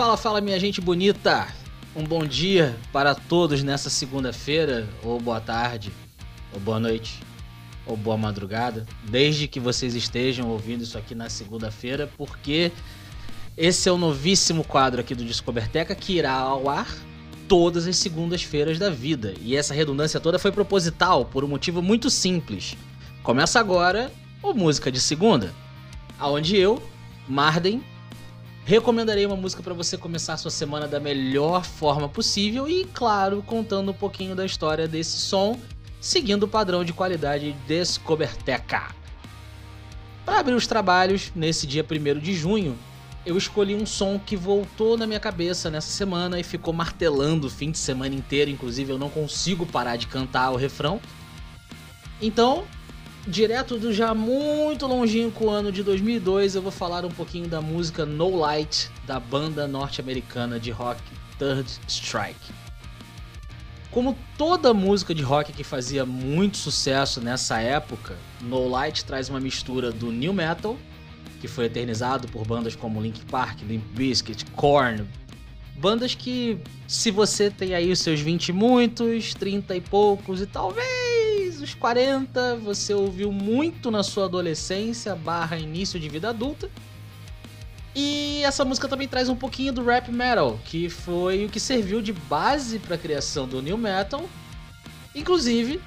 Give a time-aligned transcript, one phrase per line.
[0.00, 1.46] Fala, fala, minha gente bonita!
[1.94, 5.92] Um bom dia para todos nessa segunda-feira, ou boa tarde,
[6.54, 7.20] ou boa noite,
[7.84, 12.72] ou boa madrugada, desde que vocês estejam ouvindo isso aqui na segunda-feira, porque
[13.58, 16.88] esse é o novíssimo quadro aqui do Descoberteca que irá ao ar
[17.46, 19.34] todas as segundas-feiras da vida.
[19.38, 22.74] E essa redundância toda foi proposital por um motivo muito simples.
[23.22, 24.10] Começa agora
[24.42, 25.52] o Música de Segunda,
[26.18, 26.82] aonde eu,
[27.28, 27.82] Marden,
[28.70, 33.42] recomendarei uma música para você começar a sua semana da melhor forma possível e, claro,
[33.44, 35.58] contando um pouquinho da história desse som,
[36.00, 38.94] seguindo o padrão de qualidade Descoberteca.
[40.24, 42.78] Para abrir os trabalhos, nesse dia 1 de junho,
[43.26, 47.50] eu escolhi um som que voltou na minha cabeça nessa semana e ficou martelando o
[47.50, 51.00] fim de semana inteiro, inclusive eu não consigo parar de cantar o refrão.
[52.22, 52.64] Então,
[53.26, 58.06] direto do já muito longínquo ano de 2002, eu vou falar um pouquinho da música
[58.06, 61.00] No Light da banda norte-americana de rock
[61.38, 62.52] Third Strike.
[63.90, 69.40] Como toda música de rock que fazia muito sucesso nessa época, No Light traz uma
[69.40, 70.76] mistura do new metal,
[71.40, 75.06] que foi eternizado por bandas como Linkin Park, Limp Bizkit, Korn,
[75.76, 80.46] bandas que se você tem aí os seus 20 e muitos, 30 e poucos e
[80.46, 81.09] talvez
[81.70, 86.68] os 40, você ouviu muito na sua adolescência barra início de vida adulta.
[87.94, 92.00] E essa música também traz um pouquinho do rap metal, que foi o que serviu
[92.00, 94.28] de base para a criação do new metal,
[95.14, 95.80] inclusive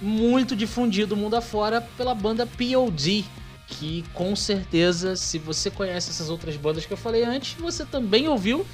[0.00, 3.24] muito difundido mundo afora pela banda POD,
[3.66, 8.28] que com certeza, se você conhece essas outras bandas que eu falei antes, você também
[8.28, 8.66] ouviu,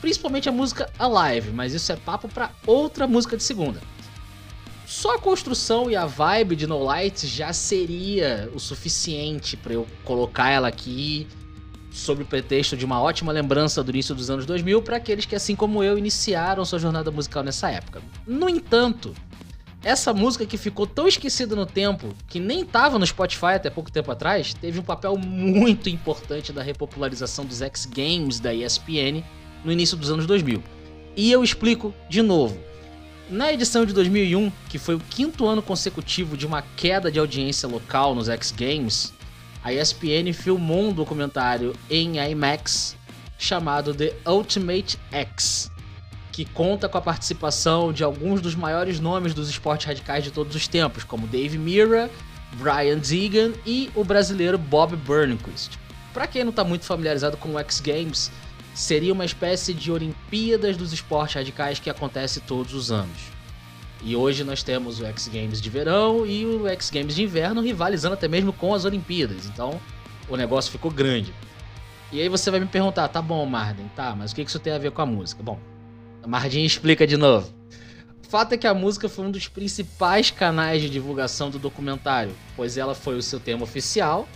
[0.00, 3.80] principalmente a música Alive, mas isso é papo para outra música de segunda.
[4.90, 9.86] Só a construção e a vibe de No Light já seria o suficiente para eu
[10.04, 11.28] colocar ela aqui
[11.92, 15.36] sob o pretexto de uma ótima lembrança do início dos anos 2000 para aqueles que,
[15.36, 18.02] assim como eu, iniciaram sua jornada musical nessa época.
[18.26, 19.14] No entanto,
[19.80, 23.92] essa música que ficou tão esquecida no tempo, que nem estava no Spotify até pouco
[23.92, 29.22] tempo atrás, teve um papel muito importante na repopularização dos X Games da ESPN
[29.64, 30.60] no início dos anos 2000.
[31.16, 32.69] E eu explico de novo.
[33.30, 37.68] Na edição de 2001, que foi o quinto ano consecutivo de uma queda de audiência
[37.68, 39.12] local nos X Games,
[39.62, 42.96] a ESPN filmou um documentário em IMAX
[43.38, 45.70] chamado The Ultimate X,
[46.32, 50.56] que conta com a participação de alguns dos maiores nomes dos esportes radicais de todos
[50.56, 52.10] os tempos, como Dave Mirra,
[52.54, 55.78] Brian Deegan e o brasileiro Bob Burnquist.
[56.12, 58.28] Para quem não está muito familiarizado com o X Games,
[58.74, 63.18] seria uma espécie de Olimpíadas dos esportes radicais que acontece todos os anos.
[64.02, 67.60] E hoje nós temos o X Games de verão e o X Games de inverno
[67.60, 69.46] rivalizando até mesmo com as Olimpíadas.
[69.46, 69.78] Então
[70.28, 71.34] o negócio ficou grande.
[72.12, 74.72] E aí você vai me perguntar, tá bom, Marden, tá, mas o que isso tem
[74.72, 75.42] a ver com a música?
[75.42, 75.60] Bom,
[76.22, 77.52] a Mardinha explica de novo.
[78.24, 82.32] O fato é que a música foi um dos principais canais de divulgação do documentário,
[82.56, 84.28] pois ela foi o seu tema oficial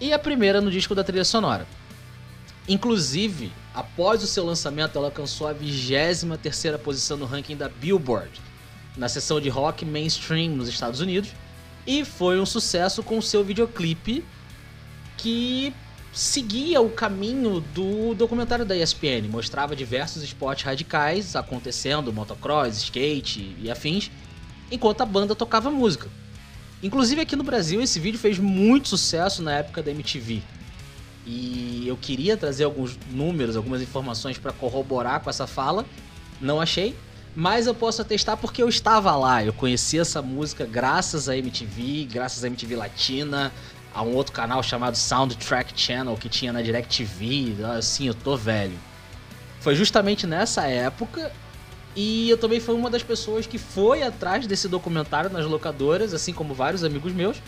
[0.00, 1.66] e a primeira no disco da trilha sonora.
[2.68, 8.40] Inclusive, após o seu lançamento, ela alcançou a 23 terceira posição no ranking da Billboard,
[8.96, 11.30] na seção de rock mainstream nos Estados Unidos
[11.86, 14.24] e foi um sucesso com seu videoclipe
[15.16, 15.72] que
[16.12, 23.70] seguia o caminho do documentário da ESPN, mostrava diversos esportes radicais acontecendo, motocross, skate e
[23.70, 24.10] afins,
[24.70, 26.08] enquanto a banda tocava música.
[26.82, 30.42] Inclusive aqui no Brasil esse vídeo fez muito sucesso na época da MTV.
[31.26, 35.84] E eu queria trazer alguns números, algumas informações para corroborar com essa fala,
[36.40, 36.96] não achei,
[37.34, 39.44] mas eu posso atestar porque eu estava lá.
[39.44, 43.52] Eu conheci essa música graças à MTV, graças à MTV Latina,
[43.92, 47.56] a um outro canal chamado Soundtrack Channel que tinha na DirecTV.
[47.76, 48.78] Assim, eu tô velho.
[49.60, 51.32] Foi justamente nessa época
[51.96, 56.32] e eu também fui uma das pessoas que foi atrás desse documentário nas locadoras, assim
[56.32, 57.38] como vários amigos meus.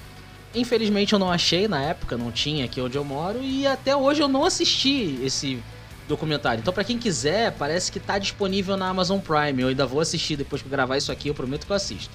[0.55, 4.23] Infelizmente eu não achei na época, não tinha aqui onde eu moro e até hoje
[4.23, 5.63] eu não assisti esse
[6.09, 6.61] documentário.
[6.61, 9.61] Então, para quem quiser, parece que tá disponível na Amazon Prime.
[9.61, 12.15] Eu ainda vou assistir depois que gravar isso aqui, eu prometo que eu assisto.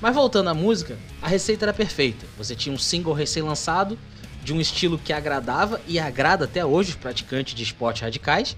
[0.00, 2.26] Mas voltando à música, a receita era perfeita.
[2.36, 3.98] Você tinha um single recém-lançado,
[4.42, 8.56] de um estilo que agradava e agrada até hoje os praticantes de esportes radicais,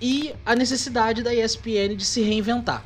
[0.00, 2.84] e a necessidade da ESPN de se reinventar.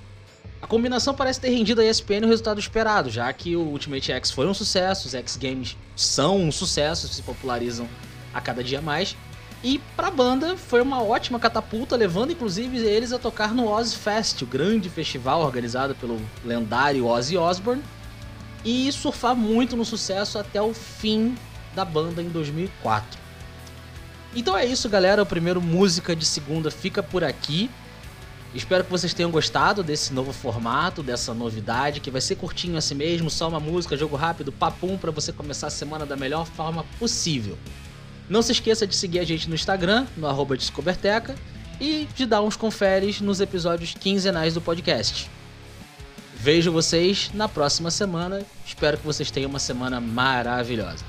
[0.62, 4.30] A combinação parece ter rendido à ESPN o resultado esperado, já que o Ultimate X
[4.30, 7.88] foi um sucesso, os X Games são um sucesso, se popularizam
[8.32, 9.16] a cada dia mais,
[9.64, 14.42] e pra banda foi uma ótima catapulta, levando inclusive eles a tocar no Oz Fest,
[14.42, 17.82] o grande festival organizado pelo lendário Ozzy Osbourne,
[18.64, 21.34] e surfar muito no sucesso até o fim
[21.74, 23.18] da banda em 2004.
[24.34, 25.22] Então é isso, galera.
[25.22, 27.70] O primeiro Música de Segunda fica por aqui.
[28.52, 32.96] Espero que vocês tenham gostado desse novo formato, dessa novidade, que vai ser curtinho assim
[32.96, 36.84] mesmo, só uma música, jogo rápido, papum, para você começar a semana da melhor forma
[36.98, 37.56] possível.
[38.28, 41.36] Não se esqueça de seguir a gente no Instagram, no arroba Descoberteca,
[41.80, 45.30] e de dar uns conferes nos episódios quinzenais do podcast.
[46.34, 48.42] Vejo vocês na próxima semana.
[48.66, 51.04] Espero que vocês tenham uma semana maravilhosa.